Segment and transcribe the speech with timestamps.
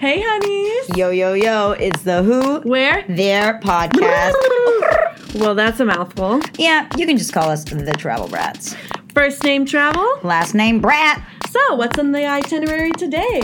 [0.00, 0.96] Hey, honeys.
[0.96, 3.04] Yo, yo, yo, it's the Who, Where?
[3.06, 4.32] Their podcast.
[5.34, 6.40] Well, that's a mouthful.
[6.56, 8.74] yeah, you can just call us the Travel Brats.
[9.12, 10.18] First name travel.
[10.22, 11.22] Last name Brat.
[11.50, 13.40] So, what's on the itinerary today?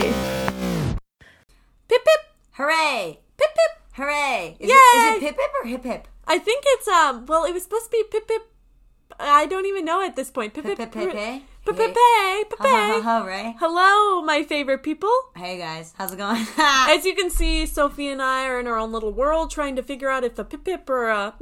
[1.87, 2.21] Pip pip!
[2.53, 3.19] Hooray!
[3.37, 3.81] Pip pip!
[3.93, 4.57] Hooray!
[4.59, 5.09] Is, it, Yay!
[5.09, 6.07] is it pip pip or hip hip?
[6.25, 7.27] I think it's um.
[7.27, 8.51] Well, it was supposed to be pip pip.
[9.19, 10.55] I don't even know at this point.
[10.55, 11.43] Pip Pip pip pip pip
[11.75, 12.43] hey?
[12.59, 13.55] Ha ha ha hooray!
[13.59, 15.11] Hello, my favorite people.
[15.35, 16.45] Hey guys, how's it going?
[16.57, 19.83] As you can see, Sophie and I are in our own little world trying to
[19.83, 21.33] figure out if a pip pip or a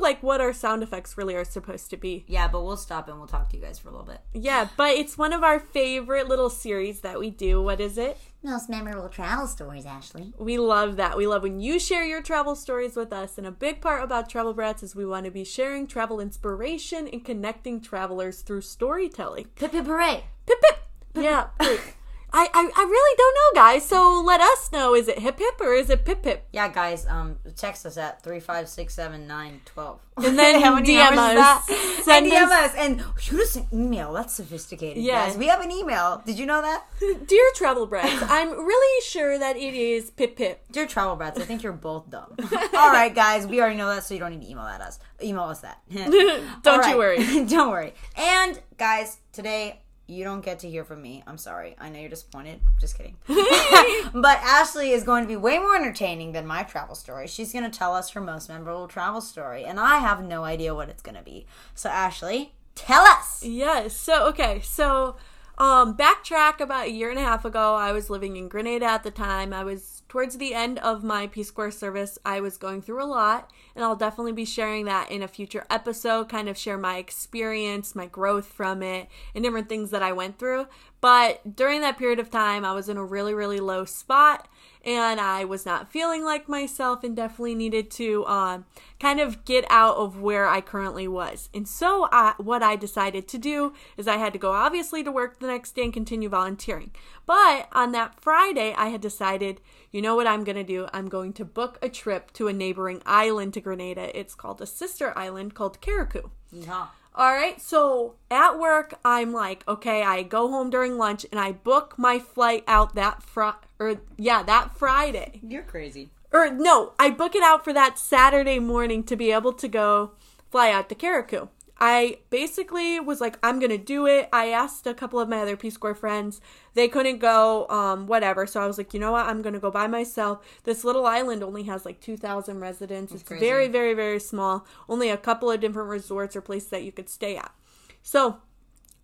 [0.00, 2.24] like what our sound effects really are supposed to be.
[2.26, 4.20] yeah, but we'll stop and we'll talk to you guys for a little bit.
[4.34, 7.62] Yeah, but it's one of our favorite little series that we do.
[7.62, 8.18] What is it?
[8.44, 10.32] Most memorable travel stories, Ashley.
[10.36, 11.16] We love that.
[11.16, 13.38] We love when you share your travel stories with us.
[13.38, 17.06] And a big part about Travel Brats is we want to be sharing travel inspiration
[17.06, 19.46] and connecting travelers through storytelling.
[19.62, 20.24] Pip pip hooray!
[20.44, 20.76] Pip pip.
[21.14, 21.46] Yeah.
[21.60, 21.78] wait.
[22.32, 23.86] I, I I really don't know, guys.
[23.86, 24.96] So let us know.
[24.96, 26.48] Is it hip hip or is it pip pip?
[26.50, 30.00] Yeah, guys, um, text us at three five six seven nine twelve.
[30.16, 31.68] And then How many DM us.
[32.04, 34.12] Send and DM us- us and shoot us an email.
[34.12, 35.02] That's sophisticated.
[35.02, 35.26] Yeah.
[35.26, 35.36] guys.
[35.36, 36.22] we have an email.
[36.24, 36.84] Did you know that?
[37.26, 40.64] Dear Travel Brats, I'm really sure that it is pip pip.
[40.72, 42.34] Dear travel brats, I think you're both dumb.
[42.52, 44.98] All right, guys, we already know that, so you don't need to email at us.
[45.22, 45.80] Email us that.
[45.92, 47.44] Don't All you worry.
[47.46, 47.94] don't worry.
[48.16, 51.22] And guys, today you don't get to hear from me.
[51.26, 51.76] I'm sorry.
[51.78, 52.60] I know you're disappointed.
[52.80, 53.16] Just kidding.
[53.26, 57.26] but Ashley is going to be way more entertaining than my travel story.
[57.26, 60.74] She's going to tell us her most memorable travel story, and I have no idea
[60.74, 61.46] what it's going to be.
[61.74, 63.42] So Ashley, tell us.
[63.44, 63.96] Yes.
[63.96, 64.60] So okay.
[64.60, 65.16] So
[65.58, 69.02] um backtrack about a year and a half ago, I was living in Grenada at
[69.02, 69.52] the time.
[69.52, 72.18] I was towards the end of my Peace Corps service.
[72.22, 75.64] I was going through a lot, and I'll definitely be sharing that in a future
[75.70, 80.12] episode, kind of share my experience, my growth from it, and different things that I
[80.12, 80.66] went through.
[81.00, 84.48] But during that period of time, I was in a really, really low spot
[84.84, 88.64] and I was not feeling like myself and definitely needed to um,
[88.98, 91.48] kind of get out of where I currently was.
[91.54, 95.12] And so, I, what I decided to do is I had to go obviously to
[95.12, 96.90] work the next day and continue volunteering.
[97.26, 99.60] But on that Friday, I had decided,
[99.90, 100.88] you know what I'm going to do?
[100.92, 104.16] I'm going to book a trip to a neighboring island to Grenada.
[104.18, 106.30] It's called a sister island called Carriacou.
[106.50, 106.88] Yeah.
[107.14, 111.52] All right, so at work, I'm like, okay, I go home during lunch and I
[111.52, 115.40] book my flight out that fr or yeah, that Friday.
[115.46, 116.10] You're crazy.
[116.32, 120.12] Or no, I book it out for that Saturday morning to be able to go
[120.50, 121.48] fly out to Carriacou.
[121.84, 124.28] I basically was like, I'm gonna do it.
[124.32, 126.40] I asked a couple of my other Peace Corps friends.
[126.74, 128.46] They couldn't go, um, whatever.
[128.46, 129.26] So I was like, you know what?
[129.26, 130.46] I'm gonna go by myself.
[130.62, 133.12] This little island only has like 2,000 residents.
[133.12, 133.44] it's crazy.
[133.44, 134.64] very, very, very small.
[134.88, 137.52] Only a couple of different resorts or places that you could stay at.
[138.00, 138.36] So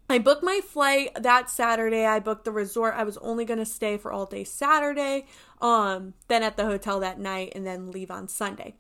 [0.08, 2.06] I booked my flight that Saturday.
[2.06, 2.94] I booked the resort.
[2.94, 5.26] I was only going to stay for all day Saturday,
[5.60, 8.76] um, then at the hotel that night, and then leave on Sunday.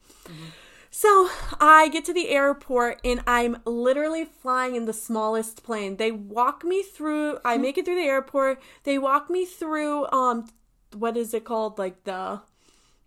[0.90, 1.28] So
[1.60, 5.96] I get to the airport and I'm literally flying in the smallest plane.
[5.96, 7.38] They walk me through.
[7.44, 8.60] I make it through the airport.
[8.84, 10.06] They walk me through.
[10.10, 10.48] Um,
[10.96, 11.78] what is it called?
[11.78, 12.40] Like the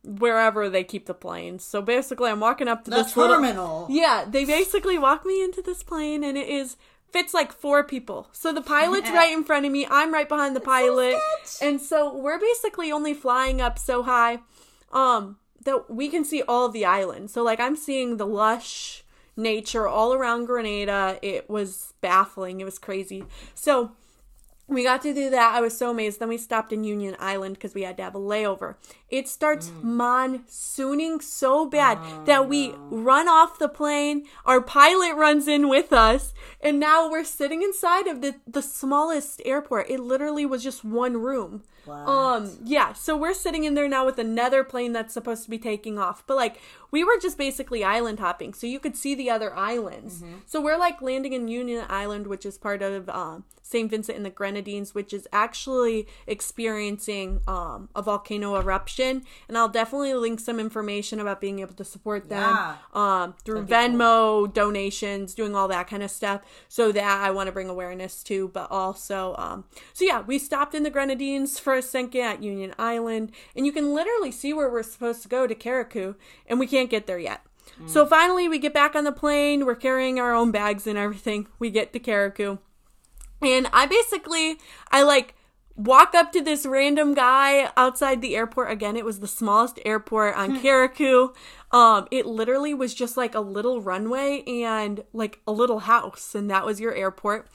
[0.03, 1.63] wherever they keep the planes.
[1.63, 3.87] So basically, I'm walking up to The this little- terminal.
[3.89, 6.77] yeah, they basically walk me into this plane and it is
[7.11, 8.29] fits like four people.
[8.31, 11.17] So the pilot's right in front of me, I'm right behind the pilot.
[11.61, 14.39] and so we're basically only flying up so high
[14.93, 17.29] um that we can see all of the island.
[17.31, 19.03] So like I'm seeing the lush
[19.37, 21.19] nature all around Grenada.
[21.21, 22.61] It was baffling.
[22.61, 23.23] It was crazy.
[23.53, 23.91] So
[24.71, 25.53] we got to do that.
[25.53, 26.19] I was so amazed.
[26.19, 28.75] Then we stopped in Union Island because we had to have a layover.
[29.09, 29.83] It starts mm.
[29.83, 34.25] monsooning so bad oh, that we run off the plane.
[34.45, 39.41] Our pilot runs in with us, and now we're sitting inside of the, the smallest
[39.43, 39.89] airport.
[39.89, 41.63] It literally was just one room.
[42.07, 45.57] Um, yeah, so we're sitting in there now with another plane that's supposed to be
[45.57, 46.23] taking off.
[46.27, 46.57] But like
[46.91, 50.23] we were just basically island hopping, so you could see the other islands.
[50.45, 53.89] So we're like landing in Union Island, which is part of um, St.
[53.89, 59.23] Vincent and the Grenadines, which is actually experiencing um, a volcano eruption.
[59.47, 62.75] And I'll definitely link some information about being able to support them Yeah.
[62.93, 66.41] um, through Venmo donations, doing all that kind of stuff.
[66.67, 69.63] So that I want to bring awareness to, but also, um,
[69.93, 73.71] so yeah, we stopped in the Grenadines for a second at Union Island, and you
[73.71, 76.15] can literally see where we're supposed to go to Carriacou,
[76.47, 77.41] and we can't get there yet.
[77.87, 79.65] So finally, we get back on the plane.
[79.65, 81.47] We're carrying our own bags and everything.
[81.57, 82.59] We get to Carriacou.
[83.41, 84.57] And I basically,
[84.91, 85.33] I like
[85.75, 88.71] walk up to this random guy outside the airport.
[88.71, 91.33] Again, it was the smallest airport on Carriacou.
[91.71, 96.49] Um, it literally was just like a little runway and like a little house, and
[96.51, 97.47] that was your airport.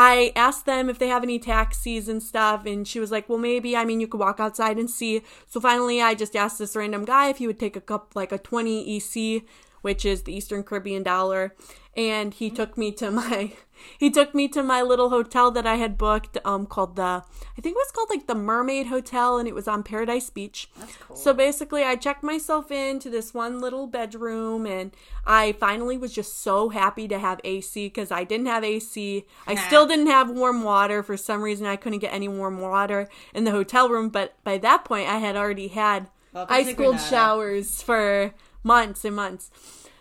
[0.00, 3.38] I asked them if they have any taxis and stuff, and she was like, "Well,
[3.38, 3.76] maybe.
[3.76, 7.04] I mean, you could walk outside and see." So finally, I just asked this random
[7.04, 9.42] guy if he would take a cup, like a twenty EC,
[9.82, 11.54] which is the Eastern Caribbean dollar,
[11.98, 13.52] and he took me to my
[13.98, 17.60] he took me to my little hotel that I had booked um called the I
[17.60, 20.70] think it was called like the Mermaid Hotel and it was on Paradise Beach.
[20.78, 21.16] That's cool.
[21.16, 24.92] So basically I checked myself into this one little bedroom and
[25.26, 29.26] I finally was just so happy to have AC cuz I didn't have AC.
[29.48, 33.08] I still didn't have warm water for some reason I couldn't get any warm water
[33.34, 37.00] in the hotel room but by that point I had already had Welcome ice cold
[37.00, 39.50] showers for months and months.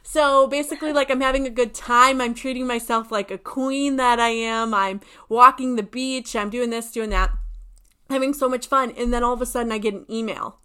[0.09, 2.21] So basically, like, I'm having a good time.
[2.21, 4.74] I'm treating myself like a queen that I am.
[4.74, 6.33] I'm walking the beach.
[6.33, 7.33] I'm doing this, doing that.
[8.09, 8.94] Having so much fun.
[8.98, 10.59] And then all of a sudden, I get an email.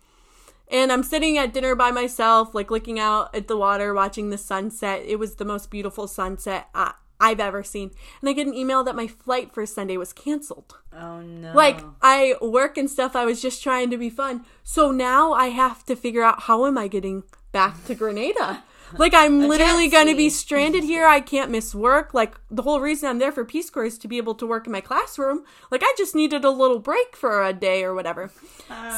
[0.71, 4.39] And I'm sitting at dinner by myself, like, looking out at the water, watching the
[4.39, 5.03] sunset.
[5.05, 7.91] It was the most beautiful sunset uh, I've ever seen.
[8.21, 10.79] And I get an email that my flight for Sunday was canceled.
[10.97, 11.53] Oh no.
[11.53, 14.45] Like I work and stuff, I was just trying to be fun.
[14.63, 18.63] So now I have to figure out how am I getting back to Grenada?
[18.99, 21.07] Like I'm literally going to be stranded here.
[21.07, 22.15] I can't miss work.
[22.15, 24.67] Like the whole reason I'm there for Peace Corps is to be able to work
[24.67, 25.45] in my classroom.
[25.71, 28.31] Like I just needed a little break for a day or whatever.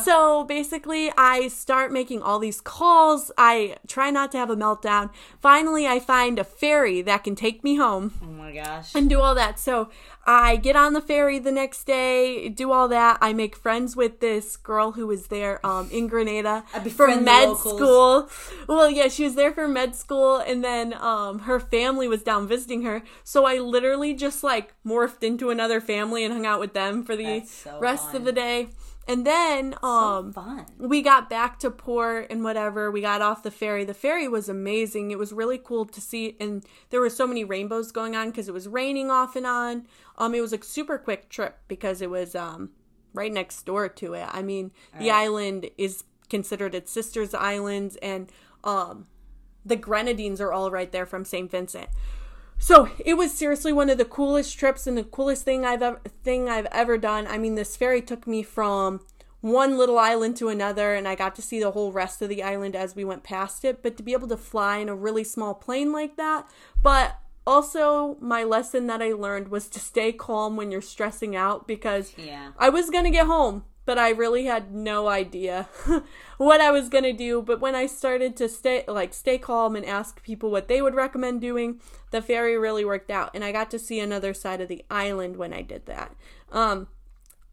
[0.03, 3.31] so basically, I start making all these calls.
[3.39, 5.11] I try not to have a meltdown.
[5.41, 8.95] Finally, I find a ferry that can take me home oh my gosh.
[8.95, 9.61] and do all that.
[9.61, 9.89] So
[10.27, 13.19] I get on the ferry the next day, do all that.
[13.21, 16.65] I make friends with this girl who was there um, in Grenada
[16.97, 18.29] for med school.
[18.67, 22.49] Well, yeah, she was there for med school, and then um, her family was down
[22.49, 23.03] visiting her.
[23.23, 27.17] So I literally just like morphed into another family and hung out with them for
[27.17, 28.17] the so rest fun.
[28.17, 28.69] of the day.
[29.06, 30.64] And then um, Fun.
[30.79, 32.91] we got back to port and whatever.
[32.91, 33.85] We got off the ferry.
[33.85, 35.11] The ferry was amazing.
[35.11, 38.49] It was really cool to see, and there were so many rainbows going on because
[38.49, 39.87] it was raining off and on.
[40.17, 42.70] Um, it was a super quick trip because it was um
[43.12, 44.26] right next door to it.
[44.32, 48.31] I mean, the island is considered its sister's islands, and
[48.64, 49.06] um,
[49.64, 51.50] the Grenadines are all right there from St.
[51.50, 51.88] Vincent.
[52.59, 56.01] So it was seriously one of the coolest trips and the coolest thing I've ever
[56.23, 57.27] thing I've ever done.
[57.27, 59.01] I mean, this ferry took me from
[59.41, 62.43] one little island to another, and I got to see the whole rest of the
[62.43, 63.83] island as we went past it.
[63.83, 66.49] But to be able to fly in a really small plane like that,
[66.83, 71.69] but also my lesson that I learned was to stay calm when you're stressing out
[71.69, 72.53] because Yeah.
[72.59, 75.69] I was gonna get home, but I really had no idea
[76.38, 77.42] what I was gonna do.
[77.42, 80.94] But when I started to stay like stay calm and ask people what they would
[80.94, 84.69] recommend doing, the ferry really worked out, and I got to see another side of
[84.69, 86.14] the island when I did that.
[86.50, 86.88] Um,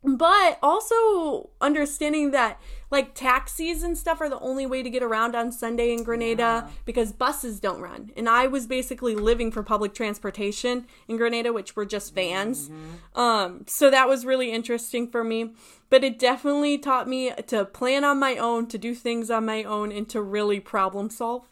[0.03, 2.59] but also understanding that
[2.89, 6.69] like taxis and stuff are the only way to get around on Sunday in Grenada
[6.85, 8.11] because buses don't run.
[8.17, 12.69] And I was basically living for public transportation in Grenada, which were just vans.
[13.15, 15.53] Um, so that was really interesting for me.
[15.89, 19.63] But it definitely taught me to plan on my own, to do things on my
[19.63, 21.47] own, and to really problem solve.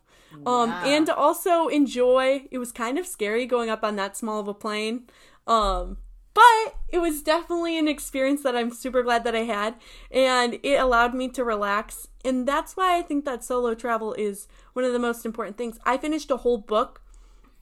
[0.45, 0.85] Um, Yeah.
[0.85, 2.47] and to also enjoy.
[2.51, 5.07] It was kind of scary going up on that small of a plane.
[5.47, 5.97] Um,
[6.33, 9.75] but it was definitely an experience that I'm super glad that I had,
[10.11, 12.07] and it allowed me to relax.
[12.25, 15.79] And that's why I think that solo travel is one of the most important things.
[15.85, 17.01] I finished a whole book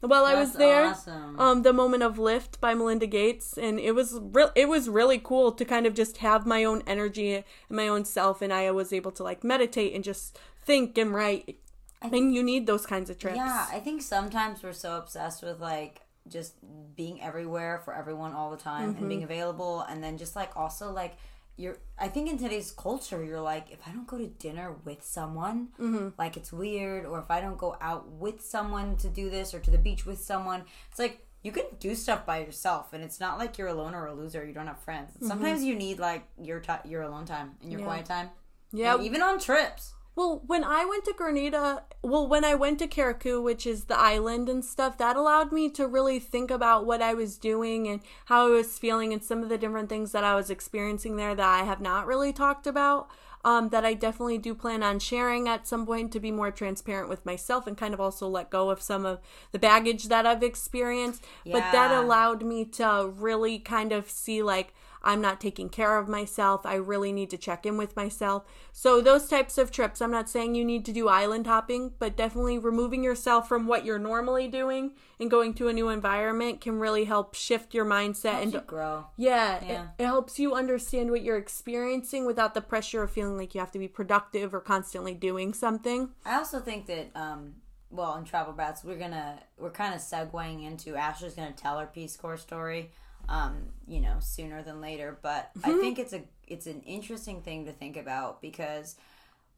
[0.02, 0.88] while I was there.
[0.88, 1.40] awesome.
[1.40, 4.52] Um, the Moment of Lift by Melinda Gates, and it was real.
[4.56, 8.06] It was really cool to kind of just have my own energy and my own
[8.06, 11.60] self, and I was able to like meditate and just think and write.
[12.02, 13.38] And you need those kinds of trips.
[13.38, 16.54] Yeah, I think sometimes we're so obsessed with like just
[16.96, 19.08] being everywhere for everyone all the time and Mm-hmm.
[19.10, 21.18] being available and then just like also like
[21.58, 25.04] you're I think in today's culture you're like if I don't go to dinner with
[25.04, 26.10] someone Mm-hmm.
[26.18, 29.60] like it's weird or if I don't go out with someone to do this or
[29.60, 33.20] to the beach with someone it's like you can do stuff by yourself and it's
[33.20, 35.28] not like you're alone or a loser you don't have friends Mm-hmm.
[35.28, 38.30] sometimes you need like your ti your alone time and your quiet time
[38.72, 38.96] Yeah.
[38.96, 42.88] And even on trips Well, when I went to Grenada, well, when I went to
[42.88, 47.04] Carriacou, which is the island and stuff, that allowed me to really think about what
[47.04, 50.24] I was doing and how I was feeling and some of the different things that
[50.24, 53.12] I was experiencing there that I have not really talked about.
[53.46, 57.08] Um, that I definitely do plan on sharing at some point to be more transparent
[57.08, 59.20] with myself and kind of also let go of some of
[59.52, 61.24] the baggage that I've experienced.
[61.46, 61.54] Yeah.
[61.54, 64.74] But that allowed me to really kind of see like
[65.08, 66.66] I'm not taking care of myself.
[66.66, 68.44] I really need to check in with myself.
[68.74, 72.18] So, those types of trips, I'm not saying you need to do island hopping, but
[72.18, 76.78] definitely removing yourself from what you're normally doing and going to a new environment can
[76.78, 79.06] really help shift your mindset and to grow.
[79.16, 79.84] yeah, Yeah.
[79.98, 83.62] It, it helps you understand what you're experiencing without the pressure of feeling like you
[83.62, 86.10] have to be productive or constantly doing something.
[86.26, 87.56] I also think that um
[87.90, 91.86] well in travel brats we're gonna we're kind of segueing into Ashley's gonna tell her
[91.86, 92.92] Peace Corps story
[93.30, 95.18] um you know sooner than later.
[95.22, 98.96] But I think it's a it's an interesting thing to think about because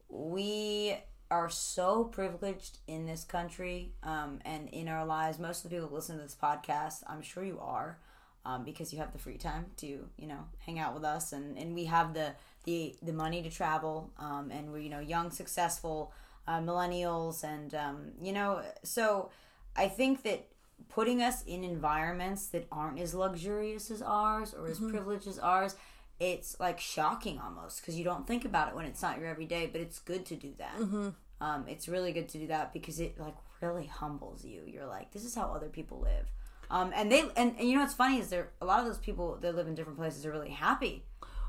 [0.08, 0.96] we
[1.30, 5.38] are so privileged in this country um, and in our lives.
[5.38, 7.98] Most of the people that listen to this podcast I'm sure you are
[8.44, 11.32] um, because you have the free time to you know hang out with us.
[11.32, 12.32] And, and we have the
[12.64, 16.12] the the money to travel um, and we're you know young successful
[16.48, 17.44] uh, millennials.
[17.44, 19.30] And um, you know so
[19.76, 20.48] i think that
[20.88, 25.76] putting us in environments that aren't as luxurious as ours or as privileged as ours
[26.20, 29.66] it's like shocking almost because you don't think about it when it's not your everyday
[29.66, 31.12] but it's good to do that.
[31.40, 34.62] Um, it's really good to do that because it like really humbles you.
[34.66, 36.26] You're like this is how other people live.
[36.70, 38.98] Um, and they and, and you know what's funny is there a lot of those
[38.98, 41.04] people that live in different places are really happy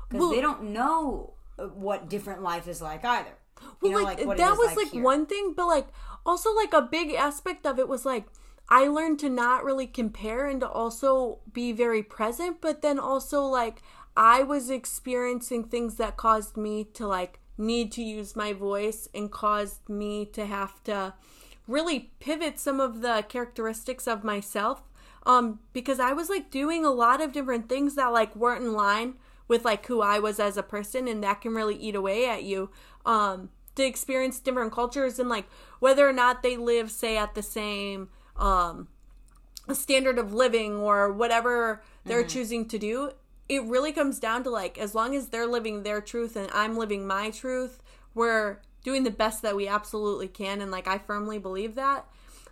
[0.08, 3.36] because they don't know uh, what different life is like either.
[3.82, 5.02] You know, well, like, what it that was like here.
[5.02, 5.86] one thing, but like
[6.24, 8.24] also like a big aspect of it was like
[8.72, 13.42] I learned to not really compare and to also be very present, but then also
[13.44, 13.82] like
[14.16, 19.30] I was experiencing things that caused me to like need to use my voice and
[19.30, 21.12] caused me to have to
[21.68, 24.82] really pivot some of the characteristics of myself
[25.24, 28.72] um because I was like doing a lot of different things that like weren't in
[28.72, 29.14] line
[29.48, 32.42] with like who I was as a person and that can really eat away at
[32.42, 32.70] you
[33.04, 35.46] um to experience different cultures and like
[35.78, 38.88] whether or not they live say at the same um
[39.68, 43.12] a standard of living or whatever they're choosing to do
[43.48, 46.76] it really comes down to like as long as they're living their truth and I'm
[46.76, 47.82] living my truth
[48.14, 52.06] we're doing the best that we absolutely can and like I firmly believe that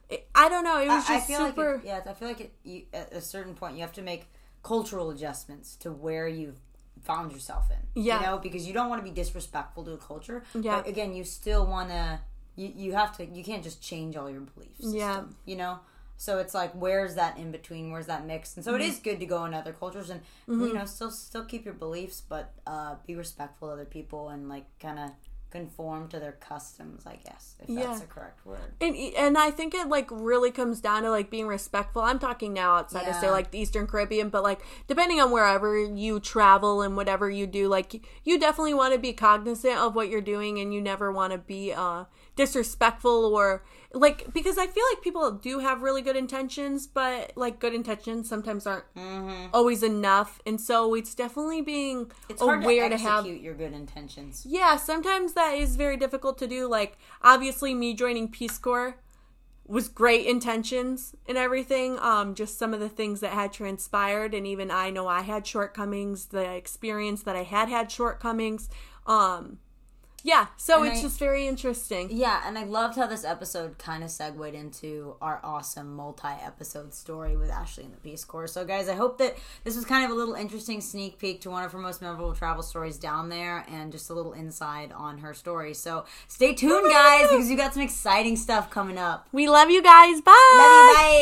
[0.09, 2.15] it, I don't know it was I, I just feel super like it, yeah, I
[2.15, 4.29] feel like it, you, at a certain point you have to make
[4.63, 6.61] cultural adjustments to where you've
[7.03, 8.03] found yourself in.
[8.03, 8.21] Yeah.
[8.21, 10.45] you know, because you don't want to be disrespectful to a culture.
[10.55, 10.79] Yeah.
[10.79, 12.21] but again, you still want to.
[12.61, 13.25] You, you have to.
[13.25, 14.81] You can't just change all your beliefs.
[14.81, 15.23] Yeah.
[15.47, 15.79] you know.
[16.17, 17.91] So it's like, where's that in between?
[17.93, 18.55] Where's that mix?
[18.57, 18.83] And so Mm-hmm.
[18.83, 21.73] it is good to go in other cultures and you know still still keep your
[21.87, 25.11] beliefs, but uh, be respectful of other people and like kind of
[25.51, 27.07] conform to their customs.
[27.07, 27.87] I guess if Yeah.
[27.87, 28.75] that's the correct word.
[28.81, 32.03] And and I think it like really comes down to like being respectful.
[32.03, 35.77] I'm talking now outside of say like the Eastern Caribbean, but like depending on wherever
[35.83, 40.09] you travel and whatever you do, like you definitely want to be cognizant of what
[40.09, 42.05] you're doing and you never want to be uh
[42.37, 47.59] disrespectful or like because I feel like people do have really good intentions, but like
[47.59, 48.85] good intentions sometimes aren't
[49.53, 50.41] always enough.
[50.47, 52.33] And so it's definitely being Mm-hmm.
[52.33, 54.47] It's hard aware to to, have your good intentions.
[54.49, 56.69] yeah, sometimes that is very difficult to do.
[56.69, 58.97] Like, obviously, me joining Peace Corps
[59.67, 61.99] was great intentions and everything.
[62.01, 65.47] Um, just some of the things that had transpired, and even I know I had
[65.47, 66.27] shortcomings.
[66.27, 68.69] The experience that I had had shortcomings.
[69.07, 69.59] Um,
[70.25, 72.09] yeah, so And it's I- just very interesting.
[72.11, 77.37] Yeah, and I loved how this episode kind of segued into our awesome multi-episode story
[77.37, 78.47] with Ashley and the Peace Corps.
[78.47, 81.51] So, guys, I hope that this was kind of a little interesting sneak peek to
[81.51, 85.19] one of her most memorable travel stories down there, and just a little inside on
[85.19, 85.75] her story.
[85.75, 89.27] So, stay tuned, oh guys, because you got some exciting stuff coming up.
[89.33, 90.21] We love you guys.
[90.21, 90.33] Bye.
[90.57, 91.17] Love you, bye.